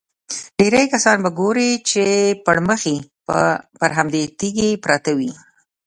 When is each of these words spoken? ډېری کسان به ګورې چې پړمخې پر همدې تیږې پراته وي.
ډېری 0.57 0.83
کسان 0.93 1.17
به 1.23 1.29
ګورې 1.39 1.69
چې 1.89 2.03
پړمخې 2.45 2.97
پر 3.79 3.89
همدې 3.97 4.23
تیږې 4.39 4.69
پراته 4.83 5.11
وي. 5.17 5.31